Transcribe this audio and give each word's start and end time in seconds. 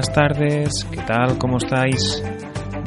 Buenas 0.00 0.14
tardes, 0.14 0.86
¿qué 0.90 1.02
tal? 1.02 1.36
¿Cómo 1.36 1.58
estáis? 1.58 2.22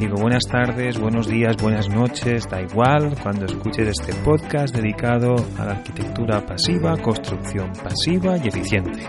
Digo 0.00 0.16
buenas 0.16 0.42
tardes, 0.50 0.98
buenos 0.98 1.28
días, 1.28 1.56
buenas 1.62 1.88
noches, 1.88 2.48
da 2.50 2.60
igual 2.60 3.14
cuando 3.22 3.46
escuches 3.46 3.86
este 4.00 4.12
podcast 4.24 4.74
dedicado 4.74 5.36
a 5.56 5.64
la 5.64 5.72
arquitectura 5.74 6.44
pasiva, 6.44 6.96
construcción 6.96 7.72
pasiva 7.72 8.36
y 8.38 8.48
eficiente. 8.48 9.08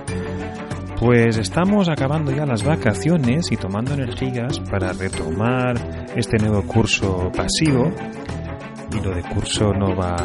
Pues 1.00 1.38
estamos 1.40 1.90
acabando 1.90 2.32
ya 2.32 2.46
las 2.46 2.64
vacaciones 2.64 3.52
y 3.52 3.58
tomando 3.58 3.96
energías 3.96 4.60
para 4.60 4.94
retomar 4.94 5.74
este 6.16 6.38
nuevo 6.38 6.62
curso 6.62 7.32
pasivo. 7.36 7.92
Y 8.92 9.04
lo 9.04 9.16
de 9.16 9.24
curso 9.24 9.74
no 9.74 9.96
va, 9.96 10.16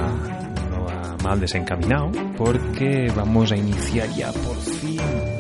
no 0.71 0.85
va 0.85 1.17
mal 1.25 1.41
desencaminado 1.41 2.11
porque 2.37 3.11
vamos 3.17 3.51
a 3.53 3.57
iniciar 3.57 4.07
ya 4.11 4.31
por 4.33 4.57
fin 4.57 5.40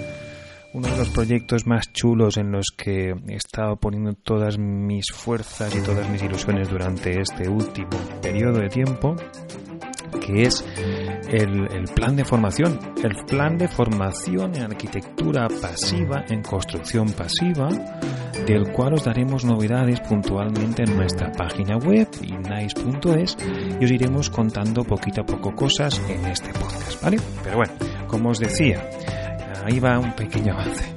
uno 0.72 0.88
de 0.88 0.96
los 0.96 1.08
proyectos 1.10 1.66
más 1.66 1.92
chulos 1.92 2.36
en 2.36 2.52
los 2.52 2.66
que 2.76 3.14
he 3.28 3.34
estado 3.34 3.76
poniendo 3.76 4.14
todas 4.14 4.58
mis 4.58 5.06
fuerzas 5.12 5.74
y 5.74 5.80
todas 5.80 6.08
mis 6.08 6.22
ilusiones 6.22 6.68
durante 6.68 7.20
este 7.20 7.48
último 7.48 7.90
periodo 8.22 8.60
de 8.60 8.68
tiempo, 8.68 9.16
que 10.20 10.42
es 10.42 10.64
el, 11.28 11.84
plan 11.94 12.14
de 12.14 12.24
formación, 12.24 12.78
el 13.02 13.24
plan 13.27 13.58
de 13.58 13.66
formación 13.66 14.54
en 14.54 14.62
arquitectura 14.62 15.48
pasiva, 15.48 16.24
en 16.28 16.42
construcción 16.42 17.10
pasiva, 17.12 17.68
del 18.46 18.70
cual 18.72 18.94
os 18.94 19.05
daremos 19.05 19.44
novedades 19.44 20.00
puntualmente 20.00 20.84
en 20.84 20.96
nuestra 20.96 21.32
página 21.32 21.78
web, 21.78 22.08
nice.es, 22.20 23.36
y 23.80 23.84
os 23.84 23.90
iremos 23.90 24.30
contando 24.30 24.84
poquito 24.84 25.22
a 25.22 25.27
poco 25.27 25.55
cosas 25.55 26.00
en 26.08 26.24
este 26.27 26.52
podcast, 26.52 27.02
¿vale? 27.02 27.18
Pero 27.42 27.56
bueno, 27.56 27.72
como 28.08 28.30
os 28.30 28.38
decía, 28.38 28.88
ahí 29.64 29.80
va 29.80 29.98
un 29.98 30.12
pequeño 30.12 30.53
avance. 30.53 30.92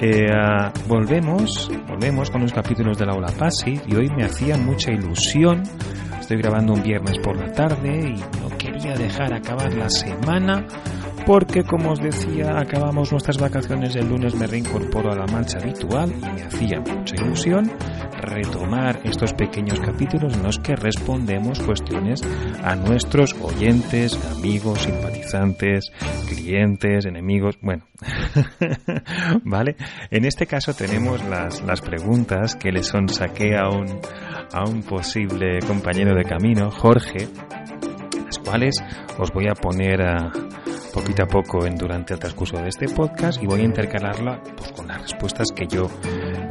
Eh, 0.00 0.26
uh, 0.30 0.88
volvemos, 0.88 1.70
volvemos 1.86 2.30
con 2.30 2.42
los 2.42 2.52
capítulos 2.52 2.98
de 2.98 3.06
la 3.06 3.12
Aula 3.12 3.32
Pasi 3.38 3.80
y 3.86 3.94
hoy 3.94 4.08
me 4.16 4.24
hacía 4.24 4.56
mucha 4.56 4.90
ilusión. 4.90 5.62
Estoy 6.20 6.38
grabando 6.38 6.72
un 6.72 6.82
viernes 6.82 7.18
por 7.18 7.36
la 7.36 7.52
tarde 7.52 8.14
y 8.16 8.40
no 8.40 8.56
quería 8.58 8.94
dejar 8.94 9.32
acabar 9.32 9.72
la 9.74 9.88
semana 9.90 10.66
porque, 11.26 11.62
como 11.62 11.92
os 11.92 12.00
decía, 12.00 12.58
acabamos 12.58 13.12
nuestras 13.12 13.38
vacaciones 13.38 13.94
el 13.94 14.08
lunes, 14.08 14.34
me 14.34 14.46
reincorporo 14.46 15.12
a 15.12 15.16
la 15.16 15.26
marcha 15.26 15.58
habitual 15.58 16.12
y 16.16 16.20
me 16.20 16.42
hacía 16.42 16.80
mucha 16.80 17.14
ilusión 17.16 17.70
retomar 18.22 19.00
estos 19.04 19.34
pequeños 19.34 19.80
capítulos 19.80 20.34
en 20.34 20.42
los 20.42 20.58
que 20.58 20.74
respondemos 20.74 21.60
cuestiones 21.60 22.20
a 22.62 22.74
nuestros 22.76 23.34
oyentes, 23.40 24.18
amigos, 24.36 24.82
simpatizantes, 24.82 25.92
clientes, 26.28 27.04
enemigos, 27.04 27.58
bueno, 27.60 27.84
¿vale? 29.44 29.76
En 30.10 30.24
este 30.24 30.46
caso 30.46 30.72
tenemos 30.72 31.22
las, 31.24 31.62
las 31.62 31.80
preguntas 31.80 32.56
que 32.56 32.72
le 32.72 32.82
son 32.82 33.08
saqué 33.08 33.56
a 33.56 33.68
un, 33.68 34.00
a 34.52 34.64
un 34.68 34.82
posible 34.82 35.58
compañero 35.66 36.14
de 36.14 36.24
camino, 36.24 36.70
Jorge, 36.70 37.28
las 38.24 38.38
cuales 38.38 38.76
os 39.18 39.30
voy 39.32 39.48
a 39.48 39.54
poner 39.54 40.02
a 40.02 40.32
poquito 40.92 41.22
a 41.22 41.26
poco 41.26 41.64
en, 41.66 41.74
durante 41.76 42.14
el 42.14 42.20
transcurso 42.20 42.58
de 42.58 42.68
este 42.68 42.86
podcast 42.86 43.42
y 43.42 43.46
voy 43.46 43.60
a 43.60 43.64
intercalarla 43.64 44.42
pues, 44.56 44.72
con 44.72 44.86
las 44.86 45.00
respuestas 45.00 45.48
que 45.54 45.66
yo 45.66 45.86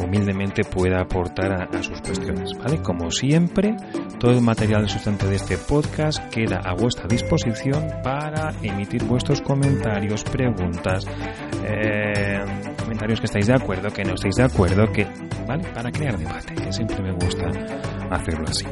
humildemente 0.03 0.63
pueda 0.63 1.01
aportar 1.01 1.53
a, 1.53 1.83
sus 1.83 2.01
cuestiones, 2.01 2.51
¿vale? 2.57 2.81
Como 2.81 3.09
siempre, 3.11 3.75
todo 4.19 4.31
el 4.31 4.41
material 4.41 4.87
sustante 4.89 5.27
de 5.27 5.35
este 5.35 5.57
podcast 5.57 6.29
queda 6.29 6.61
a 6.63 6.73
vuestra 6.73 7.07
disposición 7.07 7.87
para 8.03 8.53
emitir 8.61 9.03
vuestros 9.03 9.41
comentarios, 9.41 10.23
preguntas, 10.23 11.05
eh, 11.65 12.39
comentarios 12.79 13.19
que 13.19 13.25
estáis 13.25 13.47
de 13.47 13.55
acuerdo, 13.55 13.89
que 13.89 14.03
no 14.03 14.13
estáis 14.13 14.35
de 14.35 14.43
acuerdo, 14.43 14.91
que, 14.91 15.07
¿vale? 15.47 15.63
Para 15.73 15.91
crear 15.91 16.17
debate, 16.17 16.53
que 16.55 16.71
siempre 16.71 17.01
me 17.01 17.13
gusta 17.13 17.47
hacerlo 18.09 18.45
así. 18.47 18.65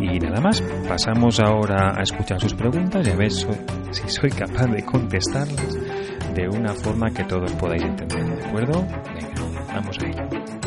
Y 0.00 0.18
nada 0.18 0.40
más, 0.40 0.62
pasamos 0.88 1.40
ahora 1.40 1.94
a 1.96 2.02
escuchar 2.02 2.40
sus 2.40 2.54
preguntas 2.54 3.06
y 3.06 3.10
a 3.10 3.16
ver 3.16 3.30
so, 3.30 3.50
si 3.90 4.08
soy 4.08 4.30
capaz 4.30 4.66
de 4.66 4.84
contestarlas 4.84 5.78
de 6.34 6.48
una 6.48 6.72
forma 6.74 7.10
que 7.10 7.24
todos 7.24 7.52
podáis 7.52 7.82
entender, 7.82 8.24
¿de 8.24 8.46
acuerdo? 8.46 8.86
Vamos 9.74 9.96
a 10.00 10.06
ello. 10.06 10.59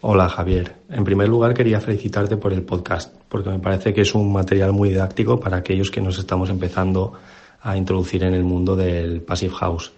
Hola 0.00 0.28
Javier, 0.28 0.76
en 0.90 1.02
primer 1.02 1.28
lugar 1.28 1.54
quería 1.54 1.80
felicitarte 1.80 2.36
por 2.36 2.52
el 2.52 2.62
podcast, 2.62 3.12
porque 3.28 3.50
me 3.50 3.58
parece 3.58 3.92
que 3.92 4.02
es 4.02 4.14
un 4.14 4.32
material 4.32 4.72
muy 4.72 4.90
didáctico 4.90 5.40
para 5.40 5.56
aquellos 5.56 5.90
que 5.90 6.00
nos 6.00 6.20
estamos 6.20 6.50
empezando 6.50 7.14
a 7.60 7.76
introducir 7.76 8.22
en 8.22 8.32
el 8.32 8.44
mundo 8.44 8.76
del 8.76 9.22
Passive 9.22 9.54
House. 9.54 9.92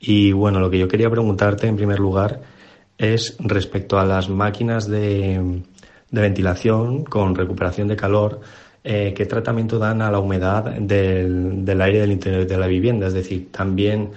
Y 0.00 0.32
bueno, 0.32 0.58
lo 0.58 0.68
que 0.68 0.80
yo 0.80 0.88
quería 0.88 1.08
preguntarte 1.08 1.68
en 1.68 1.76
primer 1.76 2.00
lugar 2.00 2.40
es 2.98 3.36
respecto 3.38 4.00
a 4.00 4.04
las 4.04 4.28
máquinas 4.28 4.88
de, 4.88 5.62
de 6.10 6.20
ventilación 6.20 7.04
con 7.04 7.36
recuperación 7.36 7.86
de 7.86 7.94
calor, 7.94 8.40
eh, 8.82 9.14
¿qué 9.16 9.26
tratamiento 9.26 9.78
dan 9.78 10.02
a 10.02 10.10
la 10.10 10.18
humedad 10.18 10.64
del, 10.64 11.64
del, 11.64 11.80
aire 11.82 12.00
del 12.00 12.10
interior 12.10 12.48
de 12.48 12.58
la 12.58 12.66
vivienda? 12.66 13.06
Es 13.06 13.14
decir, 13.14 13.52
¿también 13.52 14.10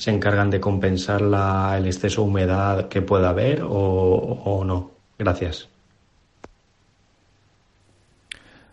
se 0.00 0.10
encargan 0.10 0.48
de 0.48 0.60
compensar 0.60 1.20
la, 1.20 1.76
el 1.76 1.86
exceso 1.86 2.22
de 2.22 2.28
humedad 2.28 2.88
que 2.88 3.02
pueda 3.02 3.28
haber 3.28 3.62
o, 3.62 3.68
o 3.68 4.64
no? 4.64 4.92
Gracias. 5.18 5.68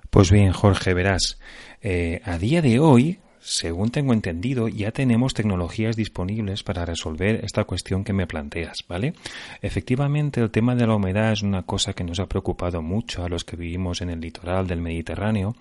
Pues 0.10 0.32
bien, 0.32 0.54
Jorge, 0.54 0.94
verás, 0.94 1.38
eh, 1.82 2.22
a 2.24 2.38
día 2.38 2.62
de 2.62 2.80
hoy 2.80 3.20
según 3.48 3.92
tengo 3.92 4.12
entendido, 4.12 4.68
ya 4.68 4.92
tenemos 4.92 5.34
tecnologías 5.34 5.96
disponibles 5.96 6.64
para 6.64 6.84
resolver 6.84 7.46
esta 7.46 7.64
cuestión 7.64 8.04
que 8.04 8.12
me 8.12 8.28
planteas, 8.28 8.84
¿vale? 8.90 9.14
Efectivamente, 9.62 10.42
el 10.42 10.52
tema 10.52 10.76
de 10.76 10.86
la 10.86 10.96
humedad 10.96 11.32
es 11.32 11.44
una 11.44 11.64
cosa 11.64 11.94
que 11.94 12.04
nos 12.04 12.20
ha 12.20 12.28
preocupado 12.28 12.82
mucho 12.82 13.24
a 13.24 13.30
los 13.30 13.46
que 13.46 13.56
vivimos 13.56 14.02
en 14.02 14.10
el 14.10 14.20
litoral 14.20 14.68
del 14.68 14.82
Mediterráneo, 14.82 15.56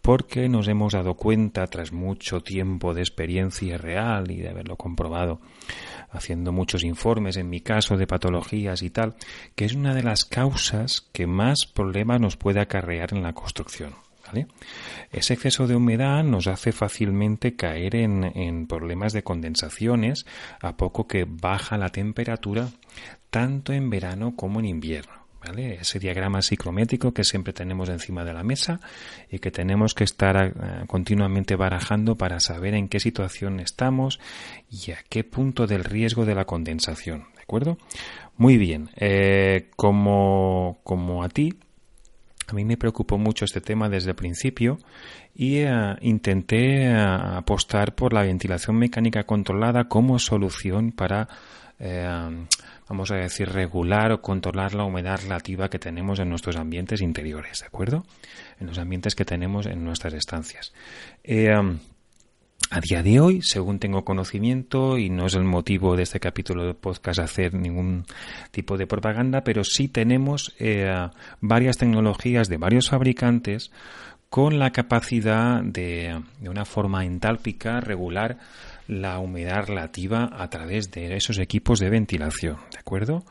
porque 0.00 0.48
nos 0.48 0.66
hemos 0.66 0.94
dado 0.94 1.12
cuenta, 1.12 1.66
tras 1.66 1.92
mucho 1.92 2.40
tiempo 2.40 2.94
de 2.94 3.02
experiencia 3.02 3.76
real 3.76 4.30
y 4.30 4.38
de 4.38 4.48
haberlo 4.48 4.76
comprobado, 4.76 5.42
haciendo 6.08 6.52
muchos 6.52 6.84
informes, 6.84 7.36
en 7.36 7.50
mi 7.50 7.60
caso, 7.60 7.98
de 7.98 8.06
patologías 8.06 8.80
y 8.80 8.88
tal, 8.88 9.14
que 9.54 9.66
es 9.66 9.74
una 9.74 9.94
de 9.94 10.02
las 10.02 10.24
causas 10.24 11.06
que 11.12 11.26
más 11.26 11.66
problemas 11.66 12.18
nos 12.18 12.38
puede 12.38 12.60
acarrear 12.60 13.12
en 13.12 13.22
la 13.22 13.34
construcción. 13.34 14.05
¿Vale? 14.26 14.46
Ese 15.12 15.34
exceso 15.34 15.66
de 15.66 15.76
humedad 15.76 16.24
nos 16.24 16.46
hace 16.46 16.72
fácilmente 16.72 17.54
caer 17.54 17.94
en, 17.96 18.66
problemas 18.66 19.12
de 19.12 19.22
condensaciones 19.22 20.26
a 20.60 20.76
poco 20.76 21.06
que 21.06 21.26
baja 21.28 21.78
la 21.78 21.90
temperatura 21.90 22.68
tanto 23.30 23.72
en 23.72 23.90
verano 23.90 24.34
como 24.34 24.60
en 24.60 24.66
invierno. 24.66 25.26
Ese 25.56 26.00
diagrama 26.00 26.42
psicrométrico 26.42 27.14
que 27.14 27.22
siempre 27.22 27.52
tenemos 27.52 27.88
encima 27.88 28.24
de 28.24 28.32
la 28.32 28.42
mesa 28.42 28.80
y 29.30 29.38
que 29.38 29.52
tenemos 29.52 29.94
que 29.94 30.02
estar 30.02 30.36
uh, 30.36 30.86
continuamente 30.86 31.54
barajando 31.54 32.16
para 32.16 32.40
saber 32.40 32.74
en 32.74 32.88
qué 32.88 32.98
situación 32.98 33.60
estamos 33.60 34.18
y 34.68 34.90
a 34.90 34.98
qué 35.08 35.22
punto 35.22 35.68
del 35.68 35.84
riesgo 35.84 36.24
de 36.24 36.34
la 36.34 36.46
condensación. 36.46 37.26
¿De 37.36 37.42
acuerdo? 37.42 37.78
Muy 38.36 38.56
bien. 38.56 38.90
Eh, 38.96 39.70
como, 39.76 40.80
como 40.82 41.22
a 41.22 41.28
ti, 41.28 41.54
A 42.48 42.52
mí 42.52 42.64
me 42.64 42.76
preocupó 42.76 43.18
mucho 43.18 43.44
este 43.44 43.60
tema 43.60 43.88
desde 43.88 44.10
el 44.10 44.16
principio 44.16 44.78
y 45.34 45.58
eh, 45.58 45.96
intenté 46.00 46.84
eh, 46.84 46.94
apostar 46.94 47.94
por 47.94 48.12
la 48.12 48.22
ventilación 48.22 48.76
mecánica 48.76 49.24
controlada 49.24 49.88
como 49.88 50.18
solución 50.18 50.92
para, 50.92 51.28
eh, 51.80 52.46
vamos 52.88 53.10
a 53.10 53.16
decir, 53.16 53.48
regular 53.48 54.12
o 54.12 54.22
controlar 54.22 54.74
la 54.74 54.84
humedad 54.84 55.20
relativa 55.22 55.68
que 55.68 55.80
tenemos 55.80 56.20
en 56.20 56.28
nuestros 56.28 56.56
ambientes 56.56 57.02
interiores, 57.02 57.60
¿de 57.60 57.66
acuerdo? 57.66 58.04
En 58.60 58.68
los 58.68 58.78
ambientes 58.78 59.16
que 59.16 59.24
tenemos 59.24 59.66
en 59.66 59.84
nuestras 59.84 60.14
estancias. 60.14 60.72
A 62.68 62.80
día 62.80 63.02
de 63.04 63.20
hoy, 63.20 63.42
según 63.42 63.78
tengo 63.78 64.04
conocimiento, 64.04 64.98
y 64.98 65.08
no 65.08 65.26
es 65.26 65.34
el 65.34 65.44
motivo 65.44 65.96
de 65.96 66.02
este 66.02 66.18
capítulo 66.18 66.66
de 66.66 66.74
podcast 66.74 67.20
hacer 67.20 67.54
ningún 67.54 68.04
tipo 68.50 68.76
de 68.76 68.88
propaganda, 68.88 69.44
pero 69.44 69.62
sí 69.62 69.86
tenemos 69.86 70.52
eh, 70.58 70.92
varias 71.40 71.76
tecnologías 71.76 72.48
de 72.48 72.56
varios 72.56 72.90
fabricantes 72.90 73.70
con 74.30 74.58
la 74.58 74.72
capacidad 74.72 75.62
de, 75.62 76.20
de 76.40 76.48
una 76.48 76.64
forma 76.64 77.04
entálpica 77.04 77.80
regular 77.80 78.38
la 78.88 79.20
humedad 79.20 79.66
relativa 79.66 80.28
a 80.32 80.50
través 80.50 80.90
de 80.90 81.16
esos 81.16 81.38
equipos 81.38 81.78
de 81.78 81.90
ventilación, 81.90 82.56
¿de 82.72 82.78
acuerdo? 82.78 83.24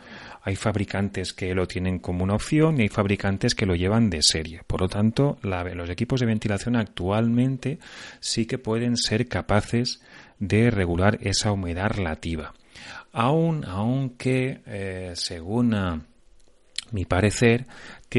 Hay 0.47 0.55
fabricantes 0.55 1.33
que 1.33 1.55
lo 1.55 1.67
tienen 1.67 1.97
como 1.97 2.23
una 2.23 2.35
opción 2.35 2.77
y 2.77 2.83
hay 2.83 2.89
fabricantes 2.89 3.55
que 3.55 3.65
lo 3.65 3.73
llevan 3.73 4.11
de 4.11 4.21
serie. 4.21 4.61
Por 4.67 4.81
lo 4.81 4.87
tanto, 4.87 5.39
los 5.41 5.89
equipos 5.89 6.19
de 6.19 6.27
ventilación 6.27 6.75
actualmente 6.75 7.79
sí 8.19 8.45
que 8.45 8.59
pueden 8.59 8.95
ser 8.95 9.27
capaces 9.27 10.03
de 10.37 10.69
regular 10.69 11.17
esa 11.21 11.51
humedad 11.51 11.89
relativa. 11.89 12.53
Aun, 13.11 13.65
aunque, 13.65 14.61
eh, 14.67 15.13
según 15.15 16.03
mi 16.91 17.05
parecer, 17.05 17.65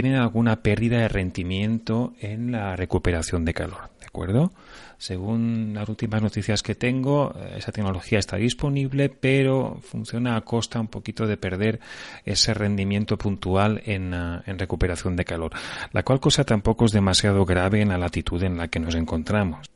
tienen 0.03 0.17
alguna 0.17 0.57
pérdida 0.57 0.99
de 0.99 1.09
rendimiento 1.09 2.13
en 2.21 2.53
la 2.53 2.77
recuperación 2.77 3.47
de 3.47 3.55
calor. 3.55 3.89
¿De 3.99 4.05
acuerdo? 4.05 4.53
Según 4.99 5.73
las 5.73 5.89
últimas 5.89 6.21
noticias 6.21 6.63
que 6.63 6.75
tengo, 6.75 7.33
eh, 7.35 7.55
esa 7.57 7.73
tecnología 7.73 8.19
está 8.19 8.37
disponible, 8.37 9.09
pero 9.09 9.81
funciona 9.81 10.37
a 10.37 10.43
costa 10.43 10.81
un 10.81 10.89
poquito 10.89 11.27
de 11.27 11.39
perder 11.39 11.81
ese 12.27 12.53
rendimiento 12.53 13.17
puntual 13.17 13.81
en, 13.87 14.13
eh, 14.13 14.43
en 14.45 14.59
recuperación 14.59 15.17
de 15.17 15.25
calor, 15.25 15.53
la 15.93 16.03
cual 16.03 16.21
cosa 16.21 16.45
tampoco 16.45 16.85
es 16.85 16.93
demasiado 16.93 17.47
grave 17.47 17.81
en 17.81 17.89
la 17.89 17.97
latitud 17.97 18.43
en 18.43 18.59
la 18.59 18.69
que 18.69 18.81
nos 18.81 18.95
encontramos. 18.97 19.71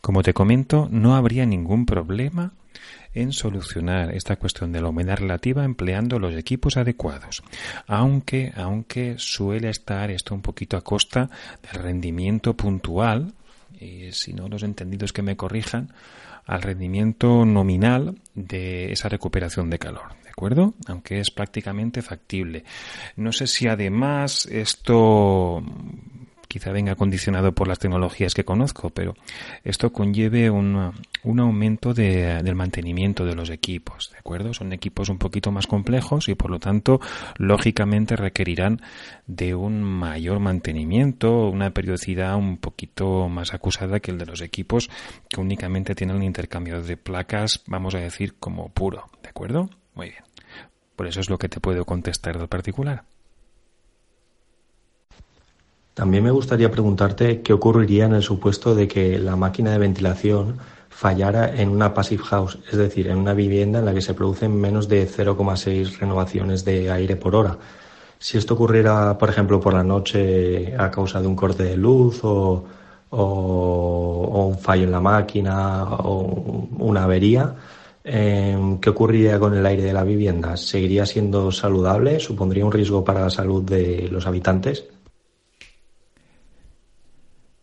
Como 0.00 0.22
te 0.22 0.32
comento, 0.32 0.86
no 0.92 1.16
habría 1.16 1.44
ningún 1.44 1.86
problema 1.86 2.52
en 3.16 3.32
solucionar 3.32 4.14
esta 4.14 4.36
cuestión 4.36 4.72
de 4.72 4.80
la 4.80 4.88
humedad 4.88 5.16
relativa 5.16 5.64
empleando 5.64 6.18
los 6.18 6.34
equipos 6.34 6.76
adecuados, 6.76 7.42
aunque, 7.86 8.52
aunque 8.56 9.14
suele 9.18 9.70
estar 9.70 10.10
esto 10.10 10.34
un 10.34 10.42
poquito 10.42 10.76
a 10.76 10.84
costa 10.84 11.30
del 11.62 11.82
rendimiento 11.82 12.54
puntual 12.54 13.32
y 13.80 14.12
si 14.12 14.32
no 14.32 14.48
los 14.48 14.62
entendidos 14.62 15.12
que 15.12 15.22
me 15.22 15.36
corrijan, 15.36 15.92
al 16.46 16.62
rendimiento 16.62 17.44
nominal 17.44 18.16
de 18.34 18.92
esa 18.92 19.08
recuperación 19.08 19.68
de 19.68 19.78
calor, 19.78 20.14
¿de 20.22 20.30
acuerdo? 20.30 20.74
Aunque 20.86 21.18
es 21.18 21.30
prácticamente 21.30 22.02
factible. 22.02 22.64
No 23.16 23.32
sé 23.32 23.46
si 23.48 23.66
además 23.66 24.46
esto 24.46 25.62
quizá 26.48 26.72
venga 26.72 26.94
condicionado 26.94 27.52
por 27.52 27.68
las 27.68 27.78
tecnologías 27.78 28.34
que 28.34 28.44
conozco, 28.44 28.90
pero 28.90 29.14
esto 29.64 29.92
conlleve 29.92 30.50
un, 30.50 30.92
un 31.24 31.40
aumento 31.40 31.94
de, 31.94 32.42
del 32.42 32.54
mantenimiento 32.54 33.24
de 33.24 33.34
los 33.34 33.50
equipos, 33.50 34.10
¿de 34.12 34.18
acuerdo? 34.18 34.54
Son 34.54 34.72
equipos 34.72 35.08
un 35.08 35.18
poquito 35.18 35.50
más 35.50 35.66
complejos 35.66 36.28
y 36.28 36.34
por 36.34 36.50
lo 36.50 36.58
tanto, 36.58 37.00
lógicamente 37.36 38.16
requerirán 38.16 38.80
de 39.26 39.54
un 39.54 39.82
mayor 39.82 40.40
mantenimiento, 40.40 41.48
una 41.48 41.70
periodicidad 41.70 42.36
un 42.36 42.58
poquito 42.58 43.28
más 43.28 43.54
acusada 43.54 44.00
que 44.00 44.10
el 44.10 44.18
de 44.18 44.26
los 44.26 44.40
equipos 44.40 44.90
que 45.28 45.40
únicamente 45.40 45.94
tienen 45.94 46.16
un 46.16 46.22
intercambio 46.22 46.82
de 46.82 46.96
placas, 46.96 47.62
vamos 47.66 47.94
a 47.94 47.98
decir, 47.98 48.34
como 48.38 48.68
puro, 48.68 49.04
¿de 49.22 49.28
acuerdo? 49.28 49.68
Muy 49.94 50.10
bien. 50.10 50.22
Por 50.94 51.06
eso 51.06 51.20
es 51.20 51.28
lo 51.28 51.38
que 51.38 51.48
te 51.48 51.60
puedo 51.60 51.84
contestar 51.84 52.38
del 52.38 52.48
particular. 52.48 53.04
También 55.96 56.24
me 56.24 56.30
gustaría 56.30 56.70
preguntarte 56.70 57.40
qué 57.40 57.54
ocurriría 57.54 58.04
en 58.04 58.12
el 58.12 58.22
supuesto 58.22 58.74
de 58.74 58.86
que 58.86 59.18
la 59.18 59.34
máquina 59.34 59.70
de 59.70 59.78
ventilación 59.78 60.58
fallara 60.90 61.56
en 61.56 61.70
una 61.70 61.94
passive 61.94 62.22
house, 62.22 62.58
es 62.70 62.76
decir, 62.76 63.08
en 63.08 63.16
una 63.16 63.32
vivienda 63.32 63.78
en 63.78 63.86
la 63.86 63.94
que 63.94 64.02
se 64.02 64.12
producen 64.12 64.54
menos 64.60 64.88
de 64.90 65.08
0,6 65.08 65.98
renovaciones 65.98 66.66
de 66.66 66.90
aire 66.90 67.16
por 67.16 67.34
hora. 67.34 67.56
Si 68.18 68.36
esto 68.36 68.52
ocurriera, 68.52 69.16
por 69.16 69.30
ejemplo, 69.30 69.58
por 69.58 69.72
la 69.72 69.82
noche 69.82 70.76
a 70.76 70.90
causa 70.90 71.22
de 71.22 71.28
un 71.28 71.34
corte 71.34 71.62
de 71.62 71.78
luz 71.78 72.20
o, 72.24 72.66
un 73.10 74.58
fallo 74.58 74.84
en 74.84 74.92
la 74.92 75.00
máquina 75.00 75.82
o 75.84 76.68
una 76.78 77.04
avería, 77.04 77.54
em, 78.04 78.78
¿qué 78.80 78.90
ocurriría 78.90 79.38
con 79.38 79.54
el 79.54 79.64
aire 79.64 79.82
de 79.84 79.94
la 79.94 80.04
vivienda? 80.04 80.58
¿Seguiría 80.58 81.06
siendo 81.06 81.50
saludable? 81.50 82.20
¿Supondría 82.20 82.66
un 82.66 82.72
riesgo 82.72 83.02
para 83.02 83.22
la 83.22 83.30
salud 83.30 83.62
de 83.62 84.08
los 84.10 84.26
habitantes? 84.26 84.84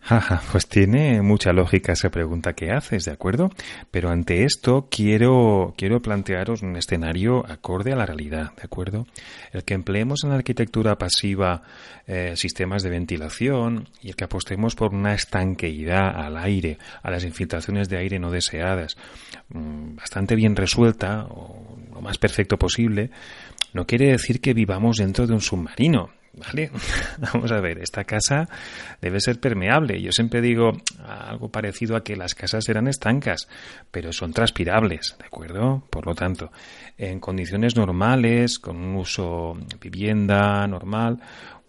Jaja, 0.05 0.41
pues 0.51 0.67
tiene 0.67 1.21
mucha 1.21 1.53
lógica 1.53 1.94
esa 1.94 2.09
pregunta 2.09 2.51
que 2.51 2.71
haces, 2.71 3.05
¿de 3.05 3.13
acuerdo? 3.13 3.50
Pero 3.89 4.09
ante 4.09 4.44
esto 4.44 4.89
quiero, 4.91 5.73
quiero 5.77 6.01
plantearos 6.01 6.61
un 6.61 6.75
escenario 6.75 7.50
acorde 7.50 7.94
a 7.94 7.95
la 7.95 8.05
realidad, 8.05 8.51
¿de 8.57 8.63
acuerdo? 8.63 9.07
El 9.53 9.63
que 9.63 9.75
empleemos 9.75 10.25
en 10.25 10.31
la 10.31 10.35
arquitectura 10.35 10.97
pasiva 10.97 11.63
eh, 12.05 12.33
sistemas 12.35 12.83
de 12.83 12.89
ventilación 12.89 13.88
y 14.01 14.09
el 14.09 14.17
que 14.17 14.25
apostemos 14.25 14.75
por 14.75 14.94
una 14.94 15.13
estanqueidad 15.13 16.13
al 16.13 16.35
aire, 16.35 16.79
a 17.01 17.09
las 17.09 17.23
infiltraciones 17.23 17.88
de 17.88 17.97
aire 17.97 18.19
no 18.19 18.29
deseadas, 18.29 18.97
mm, 19.53 19.95
bastante 19.95 20.35
bien 20.35 20.57
resuelta 20.57 21.27
o 21.29 21.77
lo 21.94 22.01
más 22.01 22.17
perfecto 22.17 22.57
posible, 22.57 23.09
no 23.71 23.88
quiere 23.88 24.11
decir 24.11 24.41
que 24.41 24.53
vivamos 24.53 24.97
dentro 24.97 25.25
de 25.27 25.33
un 25.33 25.41
submarino. 25.41 26.09
¿Vale? 26.35 26.71
Vamos 27.33 27.51
a 27.51 27.62
ver, 27.62 27.77
esta 27.77 28.03
casa 28.06 28.50
debe 29.01 29.19
ser 29.19 29.39
permeable. 29.39 30.01
Yo 30.01 30.12
siempre 30.12 30.41
digo 30.41 30.71
algo 31.06 31.50
parecido 31.50 31.95
a 31.95 32.03
que 32.03 32.15
las 32.15 32.33
casas 32.33 32.68
eran 32.69 32.88
estancas, 32.88 33.47
pero 33.91 34.12
son 34.12 34.33
transpirables, 34.33 35.15
¿de 35.19 35.25
acuerdo? 35.25 35.83
Por 35.91 36.07
lo 36.07 36.15
tanto, 36.15 36.51
en 36.97 37.19
condiciones 37.19 37.75
normales, 37.75 38.57
con 38.57 38.77
un 38.77 38.95
uso 38.95 39.56
vivienda 39.80 40.65
normal, 40.68 41.19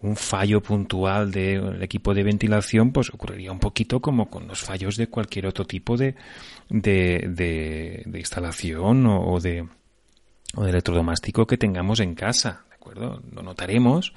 un 0.01 0.15
fallo 0.15 0.61
puntual 0.61 1.31
del 1.31 1.81
equipo 1.81 2.13
de 2.13 2.23
ventilación, 2.23 2.91
pues 2.91 3.09
ocurriría 3.13 3.51
un 3.51 3.59
poquito 3.59 3.99
como 3.99 4.29
con 4.29 4.47
los 4.47 4.61
fallos 4.61 4.97
de 4.97 5.07
cualquier 5.07 5.47
otro 5.47 5.65
tipo 5.65 5.97
de, 5.97 6.15
de, 6.69 8.03
de, 8.05 8.19
instalación 8.19 9.05
o 9.07 9.39
de, 9.39 9.67
o 10.55 10.63
de 10.63 10.69
electrodoméstico 10.69 11.47
que 11.47 11.57
tengamos 11.57 11.99
en 12.01 12.13
casa, 12.13 12.64
acuerdo? 12.85 13.21
Lo 13.33 13.41
notaremos. 13.41 14.13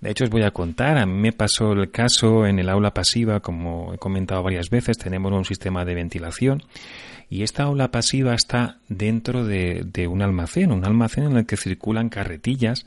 De 0.00 0.10
hecho, 0.10 0.24
os 0.24 0.30
voy 0.30 0.42
a 0.42 0.50
contar. 0.50 0.98
A 0.98 1.06
mí 1.06 1.12
me 1.12 1.32
pasó 1.32 1.72
el 1.72 1.90
caso 1.90 2.46
en 2.46 2.58
el 2.58 2.68
aula 2.68 2.92
pasiva, 2.92 3.40
como 3.40 3.94
he 3.94 3.98
comentado 3.98 4.42
varias 4.42 4.68
veces, 4.70 4.98
tenemos 4.98 5.32
un 5.32 5.44
sistema 5.44 5.84
de 5.84 5.94
ventilación 5.94 6.62
y 7.30 7.44
esta 7.44 7.62
aula 7.62 7.92
pasiva 7.92 8.34
está 8.34 8.78
dentro 8.88 9.44
de, 9.44 9.84
de 9.86 10.08
un 10.08 10.20
almacén, 10.20 10.72
un 10.72 10.84
almacén 10.84 11.24
en 11.24 11.36
el 11.36 11.46
que 11.46 11.56
circulan 11.56 12.08
carretillas 12.08 12.86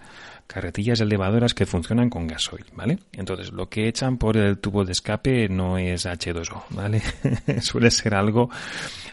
carretillas 0.54 1.02
elevadoras 1.02 1.56
que 1.56 1.66
funcionan 1.66 2.12
con 2.12 2.28
gasoil, 2.28 2.66
¿vale? 2.76 3.00
Entonces, 3.14 3.52
lo 3.52 3.70
que 3.70 3.88
echan 3.88 4.18
por 4.18 4.38
el 4.38 4.60
tubo 4.60 4.86
de 4.86 4.92
escape 4.92 5.50
no 5.50 5.80
es 5.80 6.06
H2O, 6.06 6.66
¿vale? 6.70 7.02
Suele 7.62 7.90
ser 7.90 8.14
algo, 8.14 8.52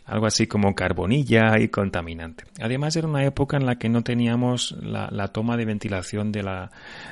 algo 0.04 0.26
así 0.26 0.46
como 0.46 0.74
carbonilla 0.74 1.58
y 1.58 1.68
contaminante. 1.68 2.44
Además, 2.60 2.94
era 2.96 3.08
una 3.08 3.24
época 3.24 3.56
en 3.56 3.64
la 3.64 3.76
que 3.76 3.88
no 3.88 4.02
teníamos 4.02 4.76
la, 4.82 5.28
toma 5.28 5.56
de 5.56 5.64
ventilación 5.64 6.30
de 6.30 6.42
la, 6.42 6.70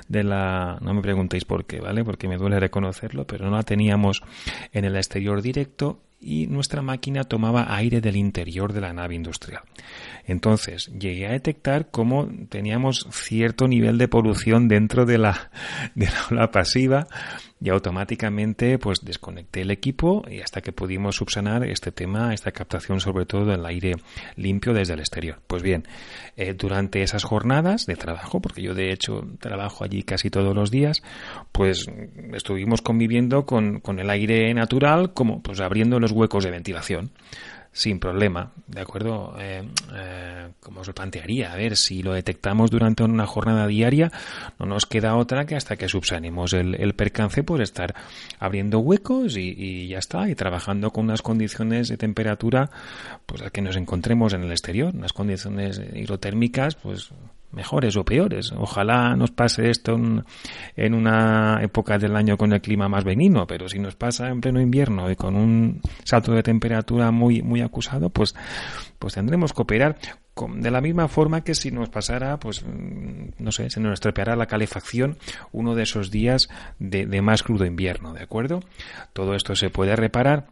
de 0.08 0.23
la, 0.25 0.76
no 0.82 0.92
me 0.92 1.00
preguntéis 1.00 1.47
por 1.47 1.64
qué, 1.64 1.80
¿vale? 1.80 2.04
Porque 2.04 2.28
me 2.28 2.37
duele 2.37 2.61
reconocerlo, 2.61 3.26
pero 3.26 3.47
no 3.47 3.56
la 3.56 3.62
teníamos 3.62 4.20
en 4.73 4.85
el 4.85 4.97
exterior 4.97 5.40
directo 5.40 6.00
y 6.20 6.46
nuestra 6.46 6.82
máquina 6.82 7.25
tomaba 7.25 7.75
aire 7.76 8.00
del 8.00 8.16
interior 8.16 8.72
de 8.72 8.80
la 8.80 8.92
nave 8.92 9.14
industrial. 9.14 9.62
Entonces, 10.25 10.90
llegué 10.98 11.26
a 11.26 11.32
detectar 11.32 11.90
cómo 11.90 12.28
teníamos 12.48 13.06
cierto 13.10 13.68
nivel 13.68 13.98
de 13.98 14.08
polución 14.08 14.68
dentro 14.68 15.06
de 15.06 15.18
la, 15.18 15.50
de 15.94 16.06
la 16.06 16.26
ola 16.30 16.50
pasiva 16.50 17.06
y 17.61 17.71
automáticamente 17.71 18.79
pues 18.79 19.00
desconecté 19.03 19.62
el 19.62 19.71
equipo 19.71 20.25
y 20.31 20.41
hasta 20.41 20.61
que 20.61 20.73
pudimos 20.73 21.17
subsanar 21.17 21.65
este 21.65 21.93
tema, 21.93 22.33
esta 22.33 22.53
captación 22.53 23.00
sobre 23.00 23.27
todo 23.27 23.47
del 23.47 23.67
aire 23.67 23.95
limpio 24.37 24.73
desde 24.73 24.95
el 24.95 25.00
exterior. 25.00 25.38
Pues 25.47 25.62
bien, 25.62 25.85
eh, 26.37 26.55
durante 26.55 27.03
esas 27.03 27.25
jornadas 27.25 27.87
de 27.87 27.97
trabajo, 27.97 28.41
porque 28.41 28.62
yo 28.62 28.75
de 28.75 28.93
hecho 28.93 29.27
trabajo 29.41 29.85
allí 29.85 30.03
casi 30.03 30.31
todos 30.31 30.55
los 30.55 30.71
días, 30.71 31.03
pues 31.53 31.87
estuvimos 32.33 32.83
conviviendo 32.83 33.45
con, 33.45 33.81
con 33.81 33.99
el 33.99 34.11
aire 34.11 34.55
natural 34.55 35.12
como 35.12 35.43
pues 35.43 35.61
abriendo 35.61 35.99
los 35.99 36.12
huecos 36.12 36.45
de 36.45 36.50
ventilación 36.50 37.11
sin 37.78 38.00
problema, 38.00 38.50
¿de 38.66 38.80
acuerdo? 38.80 39.37
Eh, 39.38 39.62
eh, 39.94 40.49
como 40.58 40.80
os 40.80 40.88
lo 40.88 40.92
plantearía, 40.92 41.52
a 41.52 41.56
ver, 41.56 41.76
si 41.76 42.02
lo 42.02 42.12
detectamos 42.12 42.73
durante 42.73 43.04
una 43.04 43.25
jornada 43.25 43.68
diaria, 43.68 44.11
no 44.58 44.66
nos 44.66 44.85
queda 44.85 45.14
otra 45.14 45.47
que 45.47 45.54
hasta 45.54 45.76
que 45.76 45.88
subsanemos 45.88 46.54
el, 46.54 46.92
percance 46.94 47.44
por 47.44 47.62
estar 47.62 47.94
abriendo 48.40 48.80
huecos 48.80 49.37
y, 49.37 49.87
ya 49.87 49.99
está, 49.99 50.28
y 50.28 50.35
trabajando 50.35 50.90
con 50.90 51.04
unas 51.04 51.23
condiciones 51.23 51.87
de 51.87 51.97
temperatura, 51.97 52.68
pues 53.26 53.42
a 53.42 53.50
que 53.50 53.62
nos 53.62 53.76
encontremos 53.76 54.32
en 54.32 54.42
el 54.42 54.50
exterior, 54.50 54.92
unas 54.92 55.12
condiciones 55.12 55.80
hidrotérmicas, 55.94 56.75
pues 56.75 57.12
mejores 57.52 57.97
o 57.97 58.05
peores. 58.05 58.52
Ojalá 58.52 59.17
nos 59.17 59.31
pase 59.31 59.71
esto 59.71 59.95
en, 59.95 60.95
una 60.95 61.61
época 61.62 61.99
del 61.99 62.17
año 62.17 62.37
con 62.37 62.52
el 62.52 62.61
clima 62.61 62.88
más 62.88 63.05
benigno, 63.05 63.47
pero 63.47 63.69
si 63.69 63.78
nos 63.78 63.95
pasa 63.95 64.28
en 64.28 64.40
pleno 64.40 64.61
invierno 64.61 65.11
y 65.11 65.17
con 65.17 65.35
un 65.37 65.81
salto 66.05 66.33
de 66.33 66.43
temperatura 66.43 67.11
muy, 67.11 67.43
muy 67.43 67.61
acusado, 67.61 68.11
pues, 68.11 68.35
pues 68.99 69.14
tendremos 69.14 69.52
que 69.52 69.62
operar 69.62 69.97
de 70.47 70.71
la 70.71 70.81
misma 70.81 71.09
forma 71.09 71.43
que 71.43 71.55
si 71.55 71.71
nos 71.71 71.88
pasara, 71.88 72.38
pues, 72.38 72.62
mm, 72.62 73.31
no 73.38 73.50
sé, 73.50 73.71
se 73.71 73.81
nos 73.81 73.95
estropeará 73.95 74.37
la 74.37 74.47
calefacción 74.47 75.17
uno 75.52 75.75
de 75.75 75.83
esos 75.83 76.11
días 76.11 76.49
de, 76.78 77.07
más 77.23 77.43
crudo 77.43 77.64
invierno, 77.64 78.12
¿de 78.12 78.23
acuerdo? 78.23 78.61
Todo 79.12 79.35
esto 79.35 79.57
se 79.57 79.71
puede 79.71 79.97
reparar 79.97 80.47